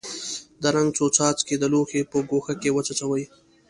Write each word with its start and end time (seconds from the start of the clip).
د 0.61 0.63
رنګ 0.75 0.89
څو 0.97 1.05
څاڅکي 1.15 1.55
د 1.59 1.63
لوښي 1.73 2.01
په 2.11 2.17
ګوښه 2.29 2.53
کې 2.61 2.69
وڅڅوئ. 2.75 3.23